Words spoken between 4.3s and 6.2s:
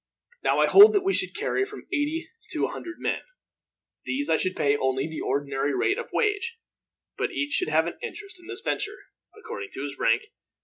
I should pay only the ordinary rate of